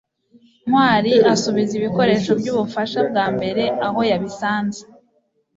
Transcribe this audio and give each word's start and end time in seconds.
ntwali 0.67 1.13
asubiza 1.33 1.71
ibikoresho 1.79 2.31
byubufasha 2.39 2.99
bwambere 3.09 3.63
aho 3.85 3.99
yabisanze 4.09 4.81